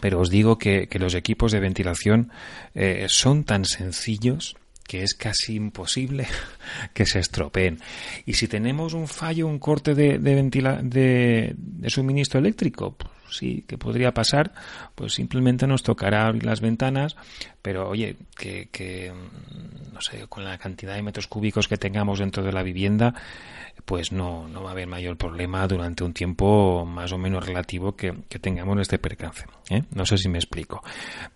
pero 0.00 0.20
os 0.20 0.30
digo 0.30 0.58
que, 0.58 0.88
los 1.00 1.14
equipos 1.14 1.50
de 1.50 1.58
ventilación 1.58 2.30
eh, 2.76 3.06
son 3.08 3.42
tan 3.42 3.64
sencillos 3.64 4.56
que 4.88 5.02
es 5.02 5.14
casi 5.14 5.54
imposible 5.54 6.26
que 6.94 7.06
se 7.06 7.20
estropeen. 7.20 7.78
Y 8.26 8.32
si 8.32 8.48
tenemos 8.48 8.94
un 8.94 9.06
fallo, 9.06 9.46
un 9.46 9.60
corte 9.60 9.94
de, 9.94 10.18
de, 10.18 11.54
de, 11.54 11.90
suministro 11.90 12.40
eléctrico, 12.40 12.96
pues 12.96 13.17
sí, 13.30 13.64
que 13.66 13.78
podría 13.78 14.12
pasar, 14.12 14.52
pues 14.94 15.14
simplemente 15.14 15.66
nos 15.66 15.82
tocará 15.82 16.26
abrir 16.26 16.44
las 16.44 16.60
ventanas, 16.60 17.16
pero 17.62 17.88
oye, 17.88 18.16
que, 18.36 18.68
que 18.70 19.12
no 19.92 20.00
sé, 20.00 20.26
con 20.28 20.44
la 20.44 20.58
cantidad 20.58 20.94
de 20.94 21.02
metros 21.02 21.26
cúbicos 21.26 21.68
que 21.68 21.76
tengamos 21.76 22.18
dentro 22.18 22.42
de 22.42 22.52
la 22.52 22.62
vivienda, 22.62 23.14
pues 23.88 24.12
no, 24.12 24.46
no 24.48 24.62
va 24.62 24.68
a 24.68 24.72
haber 24.72 24.86
mayor 24.86 25.16
problema 25.16 25.66
durante 25.66 26.04
un 26.04 26.12
tiempo 26.12 26.84
más 26.84 27.10
o 27.12 27.16
menos 27.16 27.46
relativo 27.46 27.96
que, 27.96 28.12
tengamos 28.38 28.78
este 28.80 28.98
percance. 28.98 29.46
¿eh? 29.70 29.82
No 29.94 30.04
sé 30.04 30.18
si 30.18 30.28
me 30.28 30.36
explico. 30.36 30.82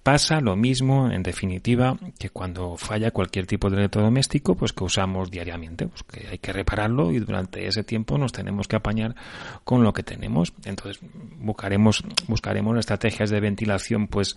Pasa 0.02 0.38
lo 0.42 0.54
mismo, 0.54 1.10
en 1.10 1.22
definitiva, 1.22 1.96
que 2.18 2.28
cuando 2.28 2.76
falla 2.76 3.10
cualquier 3.10 3.46
tipo 3.46 3.70
de 3.70 3.78
electrodoméstico, 3.78 4.54
pues 4.54 4.74
que 4.74 4.84
usamos 4.84 5.30
diariamente, 5.30 5.86
pues 5.86 6.02
que 6.02 6.28
hay 6.28 6.38
que 6.38 6.52
repararlo 6.52 7.10
y 7.10 7.20
durante 7.20 7.66
ese 7.66 7.84
tiempo 7.84 8.18
nos 8.18 8.32
tenemos 8.32 8.68
que 8.68 8.76
apañar 8.76 9.14
con 9.64 9.82
lo 9.82 9.94
que 9.94 10.02
tenemos. 10.02 10.52
Entonces 10.66 11.00
buscaremos, 11.38 11.81
buscaremos 12.28 12.78
estrategias 12.78 13.30
de 13.30 13.40
ventilación 13.40 14.08
pues 14.08 14.36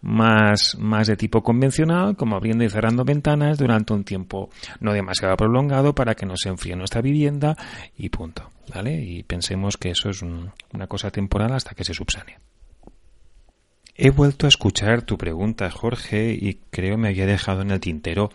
más, 0.00 0.76
más 0.78 1.06
de 1.06 1.16
tipo 1.16 1.42
convencional, 1.42 2.16
como 2.16 2.36
abriendo 2.36 2.64
y 2.64 2.70
cerrando 2.70 3.04
ventanas 3.04 3.58
durante 3.58 3.92
un 3.92 4.04
tiempo 4.04 4.50
no 4.80 4.92
demasiado 4.92 5.36
prolongado 5.36 5.94
para 5.94 6.14
que 6.14 6.26
no 6.26 6.36
se 6.36 6.48
enfríe 6.48 6.76
nuestra 6.76 7.00
vivienda 7.00 7.56
y 7.96 8.08
punto. 8.08 8.50
¿Vale? 8.72 8.94
Y 9.02 9.22
pensemos 9.24 9.76
que 9.76 9.90
eso 9.90 10.10
es 10.10 10.22
una 10.22 10.86
cosa 10.86 11.10
temporal 11.10 11.52
hasta 11.52 11.74
que 11.74 11.84
se 11.84 11.94
subsane. 11.94 12.38
He 13.94 14.10
vuelto 14.10 14.46
a 14.46 14.48
escuchar 14.48 15.02
tu 15.02 15.18
pregunta, 15.18 15.70
Jorge, 15.70 16.32
y 16.32 16.60
creo 16.70 16.96
me 16.96 17.08
había 17.08 17.26
dejado 17.26 17.60
en 17.60 17.70
el 17.70 17.80
tintero 17.80 18.30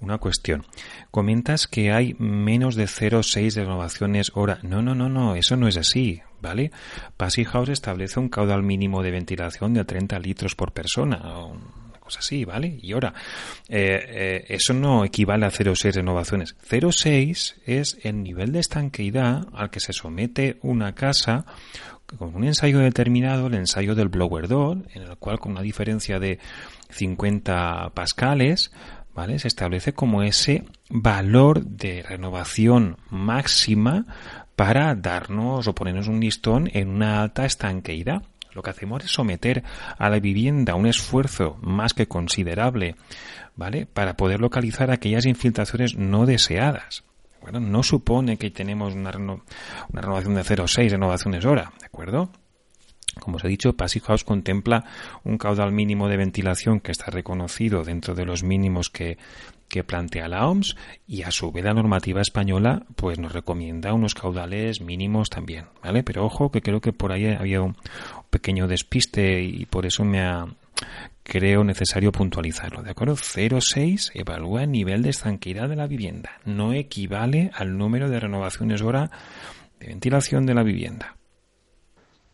una 0.00 0.18
cuestión. 0.18 0.64
Comentas 1.10 1.66
que 1.66 1.92
hay 1.92 2.14
menos 2.18 2.76
de 2.76 2.84
0,6 2.84 3.54
renovaciones 3.54 4.32
hora. 4.34 4.58
No, 4.62 4.80
no, 4.80 4.94
no, 4.94 5.10
no, 5.10 5.34
eso 5.34 5.56
no 5.56 5.68
es 5.68 5.76
así, 5.76 6.22
¿vale? 6.40 6.70
Passy 7.18 7.44
House 7.44 7.68
establece 7.68 8.20
un 8.20 8.30
caudal 8.30 8.62
mínimo 8.62 9.02
de 9.02 9.10
ventilación 9.10 9.74
de 9.74 9.84
30 9.84 10.18
litros 10.18 10.54
por 10.54 10.72
persona, 10.72 11.20
así, 12.18 12.44
¿vale? 12.44 12.78
Y 12.80 12.92
ahora, 12.92 13.14
eh, 13.68 14.00
eh, 14.08 14.44
eso 14.48 14.74
no 14.74 15.04
equivale 15.04 15.46
a 15.46 15.50
0,6 15.50 15.94
renovaciones. 15.94 16.56
0,6 16.68 17.54
es 17.66 17.98
el 18.02 18.22
nivel 18.22 18.52
de 18.52 18.60
estanqueidad 18.60 19.46
al 19.52 19.70
que 19.70 19.80
se 19.80 19.92
somete 19.92 20.58
una 20.62 20.94
casa 20.94 21.44
con 22.18 22.34
un 22.34 22.44
ensayo 22.44 22.78
determinado, 22.78 23.46
el 23.46 23.54
ensayo 23.54 23.94
del 23.94 24.08
blower 24.08 24.48
door, 24.48 24.78
en 24.94 25.02
el 25.02 25.16
cual 25.16 25.38
con 25.38 25.52
una 25.52 25.62
diferencia 25.62 26.18
de 26.18 26.38
50 26.90 27.90
pascales, 27.94 28.72
¿vale? 29.14 29.38
Se 29.38 29.48
establece 29.48 29.92
como 29.92 30.22
ese 30.22 30.64
valor 30.90 31.64
de 31.64 32.02
renovación 32.02 32.96
máxima 33.10 34.06
para 34.56 34.94
darnos 34.94 35.66
o 35.66 35.74
ponernos 35.74 36.08
un 36.08 36.20
listón 36.20 36.70
en 36.72 36.88
una 36.88 37.22
alta 37.22 37.44
estanqueidad. 37.44 38.22
Lo 38.52 38.62
que 38.62 38.70
hacemos 38.70 39.02
es 39.04 39.10
someter 39.10 39.62
a 39.98 40.10
la 40.10 40.20
vivienda 40.20 40.74
un 40.74 40.86
esfuerzo 40.86 41.56
más 41.62 41.94
que 41.94 42.06
considerable, 42.06 42.96
¿vale? 43.56 43.86
Para 43.86 44.16
poder 44.16 44.40
localizar 44.40 44.90
aquellas 44.90 45.24
infiltraciones 45.24 45.96
no 45.96 46.26
deseadas. 46.26 47.04
No 47.50 47.82
supone 47.82 48.36
que 48.36 48.50
tenemos 48.50 48.94
una, 48.94 49.10
una 49.16 50.00
renovación 50.00 50.34
de 50.34 50.42
0,6 50.42 50.90
renovaciones 50.90 51.44
hora, 51.44 51.72
¿de 51.80 51.86
acuerdo? 51.86 52.30
Como 53.20 53.36
os 53.36 53.44
he 53.44 53.48
dicho, 53.48 53.74
Passive 53.74 54.06
House 54.06 54.24
contempla 54.24 54.84
un 55.24 55.36
caudal 55.36 55.72
mínimo 55.72 56.08
de 56.08 56.16
ventilación 56.16 56.80
que 56.80 56.92
está 56.92 57.10
reconocido 57.10 57.84
dentro 57.84 58.14
de 58.14 58.24
los 58.24 58.42
mínimos 58.42 58.88
que 58.88 59.18
que 59.72 59.84
plantea 59.84 60.28
la 60.28 60.46
OMS 60.46 60.76
y 61.06 61.22
a 61.22 61.30
su 61.30 61.50
vez 61.50 61.64
la 61.64 61.72
normativa 61.72 62.20
española 62.20 62.84
pues 62.94 63.18
nos 63.18 63.32
recomienda 63.32 63.94
unos 63.94 64.14
caudales 64.14 64.82
mínimos 64.82 65.30
también, 65.30 65.64
¿vale? 65.82 66.02
Pero 66.02 66.26
ojo 66.26 66.50
que 66.50 66.60
creo 66.60 66.82
que 66.82 66.92
por 66.92 67.10
ahí 67.10 67.24
había 67.28 67.62
un 67.62 67.74
pequeño 68.28 68.68
despiste 68.68 69.42
y 69.42 69.64
por 69.64 69.86
eso 69.86 70.04
me 70.04 70.20
ha 70.20 70.46
creo 71.22 71.64
necesario 71.64 72.12
puntualizarlo, 72.12 72.82
¿de 72.82 72.90
acuerdo? 72.90 73.14
0,6 73.16 74.10
evalúa 74.14 74.64
el 74.64 74.72
nivel 74.72 75.02
de 75.02 75.10
estanqueidad 75.10 75.68
de 75.68 75.76
la 75.76 75.86
vivienda, 75.86 76.30
no 76.44 76.72
equivale 76.72 77.50
al 77.54 77.76
número 77.76 78.08
de 78.08 78.20
renovaciones 78.20 78.82
hora 78.82 79.10
de 79.80 79.88
ventilación 79.88 80.46
de 80.46 80.54
la 80.54 80.62
vivienda. 80.62 81.16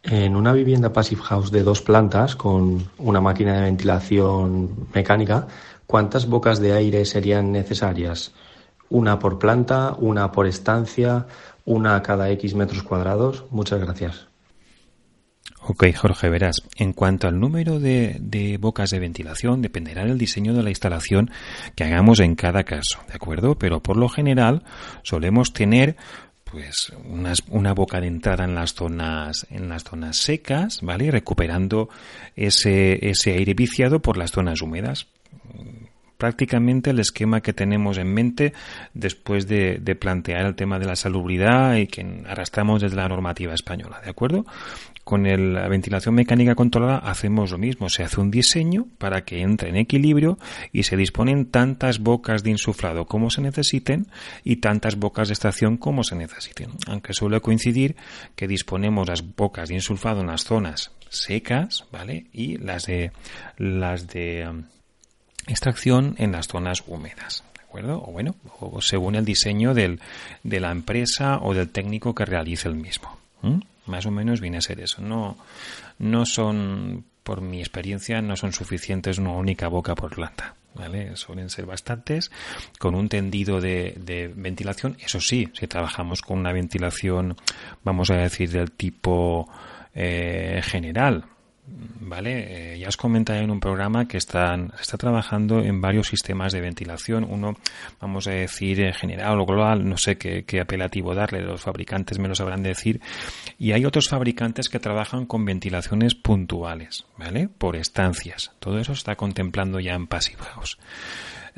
En 0.03 0.37
una 0.37 0.53
vivienda 0.53 0.93
Passive 0.93 1.23
House 1.23 1.51
de 1.51 1.63
dos 1.63 1.83
plantas 1.83 2.37
con 2.37 2.89
una 2.99 3.21
máquina 3.21 3.57
de 3.57 3.63
ventilación 3.63 4.89
mecánica, 4.95 5.49
¿Cuántas 5.89 6.29
bocas 6.29 6.61
de 6.61 6.75
aire 6.75 7.07
serían 7.07 7.51
necesarias? 7.51 8.33
¿Una 8.91 9.19
por 9.19 9.39
planta, 9.39 9.97
una 9.99 10.33
por 10.33 10.47
estancia, 10.47 11.27
una 11.65 12.03
cada 12.03 12.29
X 12.29 12.55
metros 12.55 12.83
cuadrados? 12.83 13.47
Muchas 13.51 13.81
gracias. 13.81 14.29
Ok, 15.71 15.85
Jorge, 15.95 16.31
verás, 16.31 16.63
en 16.77 16.95
cuanto 16.95 17.29
al 17.29 17.39
número 17.39 17.79
de, 17.79 18.17
de, 18.21 18.57
bocas 18.57 18.89
de 18.89 19.01
ventilación, 19.01 19.61
dependerá 19.61 20.07
del 20.07 20.17
diseño 20.17 20.55
de 20.55 20.63
la 20.63 20.71
instalación 20.71 21.31
que 21.75 21.85
hagamos 21.85 22.21
en 22.21 22.37
cada 22.37 22.65
caso, 22.65 23.01
¿de 23.07 23.13
acuerdo? 23.13 23.59
Pero 23.59 23.83
por 23.83 23.99
lo 23.99 24.09
general 24.09 24.63
solemos 25.03 25.53
tener 25.53 25.97
pues 26.45 26.91
una 27.49 27.75
boca 27.75 28.01
de 28.01 28.07
entrada 28.07 28.45
en 28.45 28.55
las 28.55 28.73
zonas 28.73 29.47
en 29.51 29.69
las 29.69 29.85
zonas 29.85 30.17
secas, 30.17 30.81
¿vale? 30.81 31.11
Recuperando 31.11 31.91
ese, 32.35 33.07
ese 33.11 33.33
aire 33.33 33.53
viciado 33.53 34.01
por 34.01 34.17
las 34.17 34.31
zonas 34.31 34.63
húmedas 34.63 35.09
prácticamente 36.19 36.91
el 36.91 36.99
esquema 36.99 37.41
que 37.41 37.53
tenemos 37.53 37.97
en 37.97 38.13
mente 38.13 38.53
después 38.93 39.47
de, 39.47 39.79
plantear 39.99 40.45
el 40.45 40.55
tema 40.55 40.79
de 40.79 40.87
la 40.87 40.97
salubridad 40.97 41.77
y 41.77 41.87
que 41.87 42.05
arrastramos 42.27 42.83
desde 42.83 42.97
la 42.97 43.09
normativa 43.09 43.55
española, 43.55 44.01
¿de 44.05 44.11
acuerdo? 44.11 44.45
Con 45.05 45.25
la 45.55 45.69
ventilación 45.69 46.15
mecánica 46.15 46.55
controlada 46.55 46.99
hacemos 46.99 47.53
lo 47.53 47.59
mismo, 47.59 47.89
se 47.89 48.03
hace 48.03 48.21
un 48.21 48.31
diseño 48.31 48.87
para 48.99 49.25
que 49.25 49.41
entre 49.41 49.71
en 49.71 49.77
equilibrio 49.77 50.39
y 50.71 50.83
se 50.83 50.97
disponen 50.97 51.47
tantas 51.47 52.01
bocas 52.01 52.43
de 52.43 52.51
insuflado 52.51 53.07
como 53.07 53.31
se 53.31 53.41
necesiten 53.41 54.09
y 54.45 54.57
tantas 54.57 54.97
bocas 54.97 55.29
de 55.29 55.35
extracción 55.35 55.79
como 55.79 56.05
se 56.05 56.17
necesiten, 56.17 56.73
aunque 56.89 57.15
suele 57.15 57.41
coincidir 57.41 57.97
que 58.37 58.49
disponemos 58.49 59.09
las 59.09 59.25
bocas 59.37 59.69
de 59.69 59.77
insuflado 59.77 60.21
en 60.21 60.27
las 60.27 60.45
zonas 60.45 60.91
secas, 61.09 61.87
¿vale? 61.91 62.27
Y 62.33 62.59
las 62.59 62.85
de 62.85 63.13
las 63.57 64.09
de 64.09 64.47
um, 64.47 64.65
extracción 65.53 66.15
en 66.19 66.33
las 66.33 66.49
zonas 66.49 66.83
húmedas. 66.87 67.45
¿De 67.55 67.63
acuerdo? 67.63 68.03
O 68.03 68.13
bueno, 68.13 68.35
o 68.61 68.81
según 68.81 69.15
el 69.15 69.25
diseño 69.25 69.75
del, 69.75 70.01
de 70.43 70.61
la 70.61 70.71
empresa 70.71 71.39
o 71.43 71.55
del 71.55 71.69
técnico 71.69 72.15
que 72.15 72.25
realice 72.25 72.69
el 72.69 72.75
mismo. 72.75 73.19
Más 73.87 74.07
o 74.07 74.11
menos 74.11 74.41
viene 74.41 74.59
a 74.59 74.63
ser 74.63 74.81
eso. 74.81 75.01
No, 75.01 75.37
no 75.99 76.27
son, 76.27 77.05
por 77.23 77.41
mi 77.41 77.61
experiencia, 77.61 78.21
no 78.21 78.37
son 78.37 78.53
suficientes 78.53 79.19
una 79.19 79.33
única 79.33 79.69
boca 79.69 79.95
por 79.95 80.15
planta. 80.15 80.55
¿Vale? 80.75 81.17
Suelen 81.17 81.51
ser 81.51 81.67
bastantes, 81.67 82.31
con 82.79 82.95
un 82.95 83.09
tendido 83.09 83.61
de, 83.61 84.33
ventilación. 84.37 84.97
Eso 85.01 85.21
sí, 85.21 85.49
si 85.55 85.67
trabajamos 85.67 86.23
con 86.23 86.39
una 86.39 86.53
ventilación, 86.53 87.37
vamos 87.83 88.11
a 88.11 88.17
decir, 88.17 88.51
del 88.51 88.71
tipo 88.71 89.49
eh, 89.95 90.61
general, 90.63 91.25
¿vale? 92.01 92.75
Eh, 92.75 92.79
ya 92.79 92.89
os 92.89 92.97
comenté 92.97 93.37
en 93.39 93.51
un 93.51 93.61
programa 93.61 94.07
que 94.09 94.17
están, 94.17 94.73
se 94.77 94.83
está 94.83 94.97
trabajando 94.97 95.61
en 95.61 95.81
varios 95.81 96.09
sistemas 96.09 96.53
de 96.53 96.61
ventilación. 96.61 97.25
Uno, 97.29 97.57
vamos 98.01 98.27
a 98.27 98.33
decir, 98.33 98.81
en 98.81 98.95
general 98.95 99.41
o 99.41 99.47
global, 99.47 99.89
no 99.89 99.97
sé 99.97 100.17
qué, 100.17 100.45
qué 100.45 100.61
apelativo 100.61 101.15
darle, 101.15 101.43
los 101.43 101.61
fabricantes 101.61 102.19
me 102.19 102.29
lo 102.29 102.35
sabrán 102.35 102.63
decir. 102.63 103.01
Y 103.59 103.73
hay 103.73 103.85
otros 103.85 104.09
fabricantes 104.09 104.69
que 104.69 104.79
trabajan 104.79 105.27
con 105.27 105.45
ventilaciones 105.45 106.15
puntuales, 106.15 107.05
¿vale? 107.17 107.49
Por 107.49 107.77
estancias. 107.77 108.53
Todo 108.59 108.79
eso 108.79 108.95
se 108.95 108.99
está 108.99 109.17
contemplando 109.17 109.81
ya 109.81 109.95
en 109.95 110.07
Passive 110.07 110.43
House. 110.43 110.79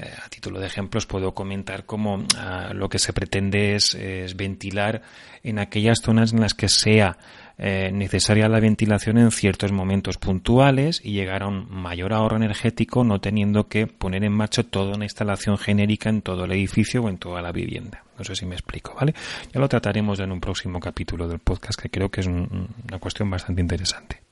Eh, 0.01 0.11
a 0.25 0.29
título 0.29 0.61
de 0.61 0.67
ejemplos 0.67 1.07
puedo 1.07 1.35
comentar 1.35 1.85
cómo 1.85 2.25
ah, 2.37 2.71
lo 2.73 2.89
que 2.89 2.99
se 2.99 3.13
pretende 3.13 3.75
es, 3.75 3.97
ventilar 4.35 5.03
en 5.43 5.59
aquellas 5.59 5.99
zonas 6.03 6.33
en 6.33 6.41
las 6.41 6.55
que 6.55 6.69
sea 6.69 7.19
eh, 7.63 7.91
necesaria 7.93 8.49
la 8.49 8.59
ventilación 8.59 9.19
en 9.19 9.31
ciertos 9.31 9.71
momentos 9.71 10.17
puntuales 10.17 11.03
y 11.05 11.13
llegar 11.13 11.43
a 11.43 11.49
un 11.49 11.71
mayor 11.71 12.15
ahorro 12.15 12.37
energético 12.37 13.05
no 13.05 13.21
teniendo 13.21 13.69
que 13.69 13.87
poner 13.87 14.25
en 14.25 14.33
marcha 14.33 14.63
toda 14.63 14.95
una 14.95 15.05
instalación 15.05 15.59
genérica 15.59 16.09
en 16.09 16.23
todo 16.23 16.47
el 16.47 16.53
edificio 16.53 17.03
o 17.03 17.11
en 17.11 17.19
toda 17.19 17.43
la 17.43 17.53
vivienda. 17.53 18.03
No 18.17 18.25
sé 18.25 18.35
si 18.35 18.47
me 18.47 18.55
explico, 18.55 18.95
¿vale? 18.99 19.15
Ya 19.53 19.61
lo 19.61 19.69
trataremos 19.69 20.19
en 20.21 20.33
un 20.33 20.41
próximo 20.41 20.81
capítulo 20.81 21.29
del 21.29 21.41
podcast 21.41 21.79
que 21.79 21.91
creo 21.91 22.11
que 22.11 22.23
es 22.23 22.27
una 22.27 22.99
cuestión 22.99 23.29
bastante 23.29 23.61
interesante. 23.61 24.23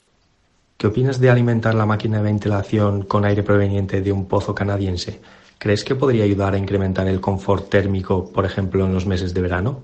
¿Qué 0.79 0.87
opinas 0.87 1.21
de 1.21 1.29
alimentar 1.29 1.75
la 1.75 1.85
máquina 1.85 2.19
de 2.19 2.23
ventilación 2.23 3.03
con 3.03 3.27
aire 3.27 3.43
proveniente 3.43 4.01
de 4.01 4.11
un 4.11 4.27
pozo 4.27 4.55
canadiense? 4.55 5.21
¿Crees 5.59 5.85
que 5.85 5.97
podría 5.97 6.25
ayudar 6.25 6.55
a 6.55 6.59
incrementar 6.59 7.07
el 7.09 7.21
confort 7.21 7.69
térmico, 7.69 8.33
por 8.33 8.47
ejemplo, 8.47 8.87
en 8.87 8.95
los 8.95 9.05
meses 9.05 9.35
de 9.35 9.43
verano? 9.43 9.83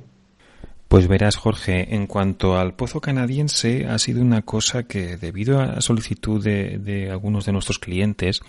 Pues 0.94 1.08
verás, 1.08 1.34
Jorge, 1.34 1.92
en 1.96 2.06
cuanto 2.06 2.56
al 2.56 2.74
pozo 2.74 3.00
canadiense, 3.00 3.84
ha 3.88 3.98
sido 3.98 4.22
una 4.22 4.42
cosa 4.42 4.84
que, 4.84 5.16
debido 5.16 5.58
a 5.58 5.80
solicitud 5.80 6.40
de, 6.40 7.08
algunos 7.10 7.46
de 7.46 7.50
nuestros 7.50 7.80
clientes, 7.80 8.42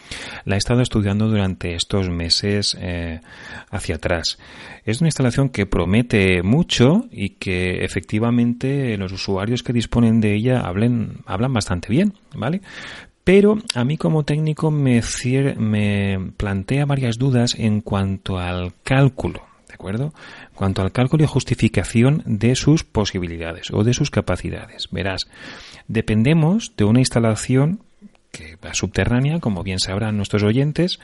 la 0.43 0.53
he 0.53 0.59
estado 0.59 0.81
estudiando 0.81 1.27
durante 1.27 1.73
estos 1.73 2.07
meses 2.07 2.77
eh, 2.79 3.21
hacia 3.71 3.95
atrás. 3.95 4.37
Es 4.83 5.01
una 5.01 5.07
instalación 5.07 5.49
que 5.49 5.65
promete 5.65 6.43
mucho 6.43 7.07
y 7.09 7.29
que 7.29 7.83
efectivamente 7.83 8.95
los 8.95 9.11
usuarios 9.11 9.63
que 9.63 9.73
disponen 9.73 10.21
de 10.21 10.35
ella 10.35 10.59
hablen, 10.59 11.23
hablan 11.25 11.51
bastante 11.51 11.87
bien, 11.89 12.13
¿vale? 12.35 12.61
Pero 13.23 13.57
a 13.73 13.83
mí 13.83 13.97
como 13.97 14.23
técnico 14.23 14.69
me, 14.69 15.01
me 15.57 16.31
plantea 16.37 16.85
varias 16.85 17.17
dudas 17.17 17.55
en 17.57 17.81
cuanto 17.81 18.37
al 18.37 18.75
cálculo, 18.83 19.41
¿de 19.67 19.73
acuerdo? 19.73 20.13
Cuanto 20.53 20.81
al 20.81 20.91
cálculo 20.91 21.23
y 21.23 21.27
justificación 21.27 22.23
de 22.25 22.55
sus 22.55 22.83
posibilidades 22.83 23.71
o 23.71 23.83
de 23.83 23.93
sus 23.93 24.11
capacidades. 24.11 24.89
Verás, 24.91 25.27
dependemos 25.87 26.73
de 26.77 26.85
una 26.85 26.99
instalación 26.99 27.81
que 28.35 28.57
va 28.57 28.73
subterránea, 28.73 29.39
como 29.39 29.63
bien 29.63 29.79
sabrán 29.79 30.17
nuestros 30.17 30.43
oyentes, 30.43 30.99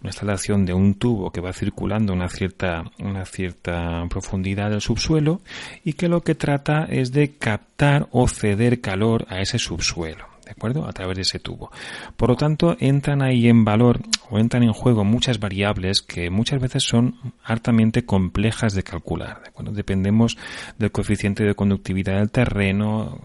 una 0.00 0.08
instalación 0.08 0.64
de 0.64 0.72
un 0.72 0.94
tubo 0.94 1.30
que 1.30 1.42
va 1.42 1.52
circulando 1.52 2.14
una 2.14 2.30
cierta, 2.30 2.84
una 2.98 3.26
cierta 3.26 4.06
profundidad 4.08 4.70
del 4.70 4.80
subsuelo 4.80 5.42
y 5.84 5.92
que 5.92 6.08
lo 6.08 6.22
que 6.22 6.34
trata 6.34 6.84
es 6.84 7.12
de 7.12 7.32
captar 7.36 8.08
o 8.12 8.28
ceder 8.28 8.80
calor 8.80 9.26
a 9.28 9.40
ese 9.40 9.58
subsuelo. 9.58 10.24
¿De 10.50 10.54
acuerdo? 10.56 10.84
A 10.84 10.92
través 10.92 11.16
de 11.16 11.22
ese 11.22 11.38
tubo. 11.38 11.70
Por 12.16 12.30
lo 12.30 12.36
tanto, 12.36 12.76
entran 12.80 13.22
ahí 13.22 13.48
en 13.48 13.64
valor 13.64 14.00
o 14.30 14.38
entran 14.38 14.64
en 14.64 14.72
juego 14.72 15.04
muchas 15.04 15.38
variables 15.38 16.02
que 16.02 16.28
muchas 16.28 16.60
veces 16.60 16.82
son 16.82 17.14
hartamente 17.44 18.04
complejas 18.04 18.74
de 18.74 18.82
calcular, 18.82 19.42
¿de 19.56 19.70
Dependemos 19.70 20.36
del 20.76 20.90
coeficiente 20.90 21.44
de 21.44 21.54
conductividad 21.54 22.18
del 22.18 22.30
terreno, 22.30 23.18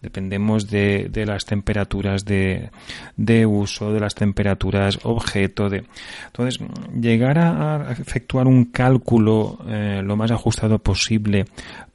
dependemos 0.00 0.70
de, 0.70 1.10
las 1.26 1.44
temperaturas 1.44 2.24
de, 2.24 2.70
uso, 3.46 3.92
de 3.92 4.00
las 4.00 4.14
temperaturas 4.14 4.98
objeto, 5.02 5.68
de... 5.68 5.84
Entonces, 6.26 6.66
llegar 6.98 7.38
a, 7.38 7.92
efectuar 7.92 8.46
un 8.46 8.66
cálculo 8.66 9.58
eh, 9.68 10.00
lo 10.02 10.16
más 10.16 10.30
ajustado 10.30 10.78
posible 10.78 11.44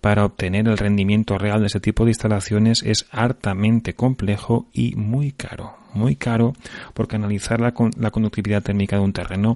para 0.06 0.24
obtener 0.24 0.68
el 0.68 0.78
rendimiento 0.78 1.40
real 1.40 1.62
de 1.62 1.66
ese 1.66 1.80
tipo 1.80 2.06
de 2.06 2.12
instalaciones 2.12 2.84
es 2.84 3.08
hartamente 3.10 3.96
complejo 3.96 4.68
y 4.76 4.96
muy 4.96 5.32
caro. 5.32 5.78
Muy 5.94 6.18
caro 6.18 6.54
porque 6.94 7.16
analizar 7.16 7.62
la, 7.62 7.74
la 7.98 8.12
conductividad 8.12 8.62
térmica 8.62 8.98
de 8.98 9.02
un 9.02 9.14
terreno 9.14 9.56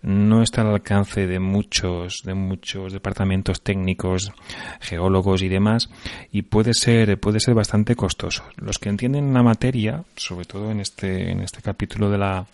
no 0.00 0.42
está 0.42 0.62
al 0.62 0.68
alcance 0.68 1.26
de 1.26 1.38
muchos, 1.38 2.22
de 2.24 2.32
muchos 2.32 2.94
departamentos 2.94 3.60
técnicos, 3.60 4.32
geólogos 4.80 5.42
y 5.42 5.48
demás 5.48 5.90
y 6.32 6.40
puede 6.42 6.72
ser, 6.72 7.20
puede 7.20 7.38
ser 7.38 7.52
bastante 7.52 7.94
costoso. 7.96 8.44
Los 8.56 8.78
que 8.78 8.88
entienden 8.88 9.34
la 9.34 9.42
materia, 9.42 10.04
sobre 10.16 10.46
todo 10.46 10.70
en 10.70 10.80
este, 10.80 11.30
en 11.30 11.40
este 11.40 11.60
capítulo 11.60 12.08
de 12.08 12.16
la 12.16 12.46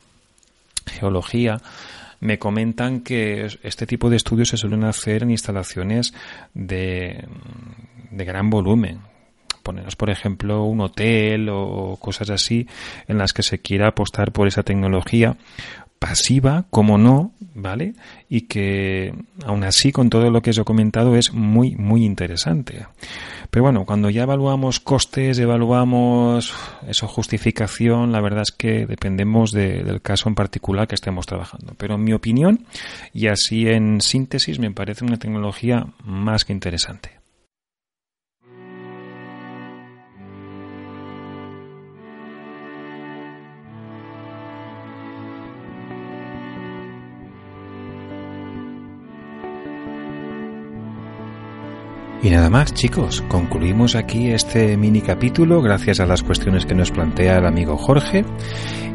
geología, 0.87 1.61
me 2.19 2.39
comentan 2.41 3.01
que 3.01 3.47
este 3.63 3.87
tipo 3.87 4.11
de 4.11 4.17
estudios 4.17 4.49
se 4.49 4.57
suelen 4.57 4.83
hacer 4.83 5.23
en 5.23 5.31
instalaciones 5.31 6.13
de, 6.53 7.25
de 8.11 8.25
gran 8.25 8.51
volumen. 8.51 9.10
Ponernos, 9.71 9.95
por 9.95 10.11
ejemplo, 10.11 10.65
un 10.65 10.81
hotel 10.81 11.49
o 11.49 11.97
cosas 12.01 12.29
así 12.31 12.67
en 13.07 13.19
las 13.19 13.33
que 13.33 13.45
se 13.45 13.61
quiera 13.61 13.87
apostar 13.87 14.33
por 14.33 14.49
esa 14.49 14.65
tecnología 14.65 15.37
pasiva, 16.01 16.65
como 16.71 16.99
no, 16.99 17.33
¿vale? 17.55 17.93
Y 18.29 18.49
que 18.49 19.15
aún 19.45 19.63
así, 19.63 19.93
con 19.93 20.11
todo 20.11 20.29
lo 20.31 20.41
que 20.41 20.51
os 20.51 20.59
he 20.59 20.65
comentado, 20.65 21.15
es 21.15 21.33
muy, 21.33 21.77
muy 21.77 22.05
interesante. 22.05 22.87
Pero 23.51 23.65
bueno, 23.65 23.85
cuando 23.85 24.11
ya 24.11 24.23
evaluamos 24.23 24.81
costes, 24.81 25.39
evaluamos 25.39 26.53
eso, 26.89 27.07
justificación, 27.07 28.11
la 28.11 28.21
verdad 28.23 28.43
es 28.43 28.51
que 28.51 28.87
dependemos 28.87 29.53
del 29.53 30.01
caso 30.01 30.29
en 30.29 30.35
particular 30.35 30.89
que 30.89 30.95
estemos 30.97 31.27
trabajando. 31.27 31.75
Pero 31.77 31.95
en 31.95 32.03
mi 32.03 32.15
opinión, 32.15 32.67
y 33.13 33.29
así 33.29 33.69
en 33.69 34.01
síntesis, 34.01 34.59
me 34.59 34.73
parece 34.73 35.05
una 35.05 35.19
tecnología 35.19 35.87
más 36.03 36.45
que 36.45 36.55
interesante. 36.55 37.20
Y 52.23 52.29
nada 52.29 52.51
más, 52.51 52.75
chicos, 52.75 53.23
concluimos 53.29 53.95
aquí 53.97 54.29
este 54.31 54.77
mini 54.77 55.01
capítulo 55.01 55.63
gracias 55.63 56.01
a 56.01 56.07
las 56.07 56.23
cuestiones 56.23 56.67
que 56.67 56.75
nos 56.75 56.91
plantea 56.91 57.39
el 57.39 57.47
amigo 57.47 57.79
Jorge. 57.79 58.27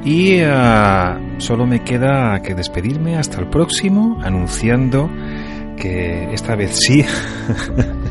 Y 0.04 0.44
uh, 0.44 1.40
solo 1.40 1.66
me 1.66 1.84
queda 1.84 2.40
que 2.44 2.54
despedirme 2.54 3.18
hasta 3.18 3.40
el 3.40 3.48
próximo, 3.48 4.20
anunciando 4.22 5.10
que 5.76 6.32
esta 6.34 6.56
vez 6.56 6.78
sí. 6.78 7.04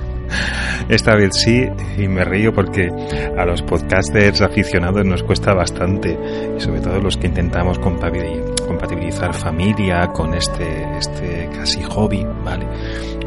esta 0.88 1.14
vez 1.14 1.37
sí, 1.37 1.64
y 1.96 2.09
me 2.09 2.24
río 2.24 2.53
porque 2.53 2.90
a 3.38 3.44
los 3.44 3.62
podcasters 3.62 4.40
aficionados 4.40 5.05
nos 5.07 5.22
cuesta 5.22 5.55
bastante, 5.55 6.18
y 6.57 6.61
sobre 6.61 6.81
todo 6.81 7.00
los 7.00 7.16
que 7.16 7.29
intentamos 7.29 7.79
compatibilizar 7.79 9.33
familia 9.33 10.09
con 10.09 10.35
este, 10.35 10.98
este 10.98 11.48
casi 11.55 11.85
hobby, 11.85 12.27
¿vale? 12.44 12.66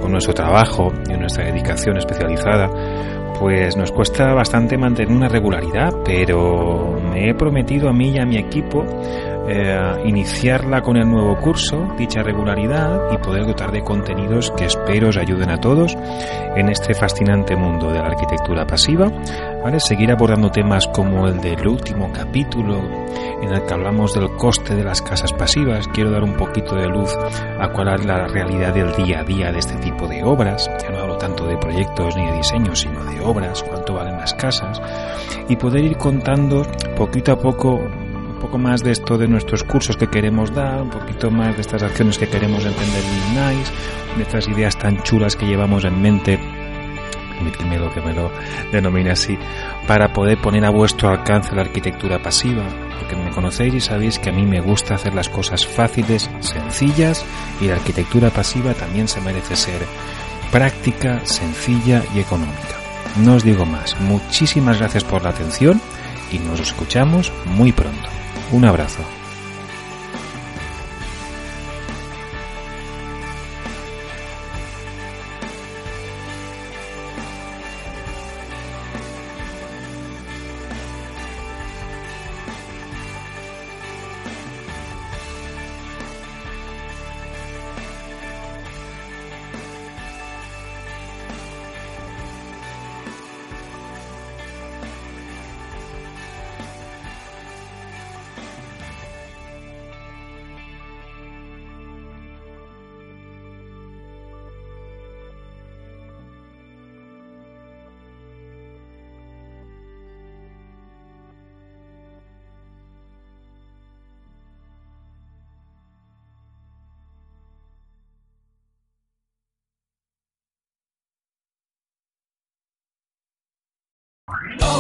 Con 0.02 0.12
nuestro 0.12 0.34
trabajo 0.34 0.94
y 1.10 1.14
nuestra 1.14 1.46
dedicación 1.46 1.98
especializada, 1.98 2.70
pues 3.40 3.76
nos 3.76 3.92
cuesta 3.92 4.34
bastante 4.34 4.78
mantener 4.78 5.12
una 5.12 5.28
regularidad, 5.28 5.94
pero 6.04 7.00
me 7.12 7.30
he 7.30 7.34
prometido 7.34 7.90
a 7.90 7.94
mí 7.94 8.10
y 8.10 8.20
a 8.20 8.26
mi 8.26 8.38
equipo 8.38 8.84
eh, 9.48 10.04
iniciarla 10.06 10.82
con 10.82 10.98
el 10.98 11.10
nuevo 11.10 11.38
curso, 11.38 11.94
dicha 11.98 12.22
regularidad 12.22 13.12
y 13.12 13.18
poder 13.18 13.46
dotar 13.46 13.72
de 13.72 13.84
contenidos 13.84 14.52
que 14.58 14.66
espero 14.66 15.10
os 15.10 15.18
ayuden 15.18 15.50
a 15.50 15.58
todos 15.58 15.96
en 16.56 16.70
este 16.70 16.94
fascinante 16.94 17.56
mundo 17.56 17.92
de 17.92 18.00
la 18.00 18.08
arquitectura 18.08 18.68
pasiva. 18.68 19.10
¿vale? 19.64 19.80
Seguir 19.80 20.12
abordando 20.12 20.52
temas 20.52 20.88
como 20.88 21.28
el 21.28 21.40
del 21.40 21.68
último 21.68 22.12
capítulo 22.12 22.82
en 23.42 23.54
el 23.54 23.64
que 23.66 23.74
hablamos 23.74 24.14
del 24.14 24.30
coste 24.36 24.76
de 24.76 24.84
las 24.84 25.02
casas 25.02 25.32
pasivas. 25.34 25.88
Quiero 25.90 26.12
dar 26.12 26.24
un 26.24 26.36
poquito 26.36 26.76
de 26.76 26.88
luz 26.88 27.16
a 27.60 27.70
cuál 27.70 27.96
es 27.96 28.06
la 28.06 28.28
realidad 28.28 28.74
del 28.74 28.94
día 28.96 29.22
a 29.22 29.24
día 29.24 29.52
de 29.52 29.60
este 29.60 29.76
tipo 29.78 30.08
de 30.08 30.24
obras. 30.24 30.70
Ya 30.82 30.90
no 30.90 31.00
hablo 31.00 31.18
tanto 31.18 31.46
de 31.46 31.58
proyectos 31.58 32.16
ni 32.16 32.26
de 32.26 32.38
diseños, 32.38 32.80
sino 32.82 33.04
de 33.06 33.22
obras, 33.22 33.64
cuánto 33.64 33.94
valen 33.94 34.18
las 34.18 34.34
casas 34.34 34.82
y 35.50 35.56
poder 35.56 35.84
ir 35.84 35.98
contando 35.98 36.66
poquito 36.98 37.32
a 37.32 37.40
poco 37.40 37.80
un 38.38 38.42
poco 38.42 38.60
más 38.60 38.84
de 38.84 38.92
esto 38.92 39.18
de 39.18 39.28
nuestros 39.28 39.64
cursos 39.64 39.98
que 39.98 40.08
queremos 40.08 40.54
dar, 40.54 40.84
un 40.84 40.92
poquito 40.92 41.32
más 41.32 41.56
de 41.56 41.62
estas 41.62 41.82
acciones 41.82 42.20
que 42.20 42.30
queremos 42.30 42.64
emprender 42.64 43.04
en 43.04 43.58
Nice, 43.58 43.72
de 44.16 44.22
estas 44.22 44.48
ideas 44.48 44.78
tan 44.78 45.02
chulas 45.02 45.36
que 45.36 45.48
llevamos 45.48 45.84
en 45.86 46.00
mente, 46.00 46.40
permitidme 47.34 47.80
lo 47.80 47.92
que 47.92 48.02
me 48.02 48.14
lo 48.14 48.32
denomine 48.72 49.10
así, 49.10 49.40
para 49.88 50.14
poder 50.14 50.40
poner 50.40 50.66
a 50.66 50.70
vuestro 50.70 51.10
alcance 51.10 51.56
la 51.56 51.64
arquitectura 51.64 52.22
pasiva, 52.22 52.62
porque 53.00 53.16
me 53.16 53.32
conocéis 53.32 53.74
y 53.74 53.80
sabéis 53.80 54.20
que 54.20 54.30
a 54.30 54.34
mí 54.34 54.44
me 54.44 54.62
gusta 54.62 54.94
hacer 54.94 55.16
las 55.16 55.30
cosas 55.30 55.66
fáciles, 55.66 56.30
sencillas, 56.40 57.26
y 57.60 57.66
la 57.66 57.78
arquitectura 57.78 58.30
pasiva 58.30 58.76
también 58.76 59.08
se 59.08 59.20
merece 59.20 59.56
ser 59.56 59.82
práctica, 60.52 61.22
sencilla 61.26 62.04
y 62.14 62.20
económica. 62.20 62.78
No 63.18 63.34
os 63.34 63.44
digo 63.44 63.66
más, 63.66 64.00
muchísimas 64.00 64.78
gracias 64.78 65.04
por 65.04 65.24
la 65.24 65.32
atención 65.32 65.82
y 66.32 66.38
nos 66.38 66.60
escuchamos 66.60 67.32
muy 67.46 67.72
pronto. 67.72 68.10
Un 68.52 68.64
abrazo. 68.64 69.04